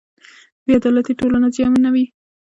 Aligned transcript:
بې 0.65 0.73
عدالتي 0.79 1.13
ټولنه 1.19 1.47
زیانمنوي. 1.55 2.05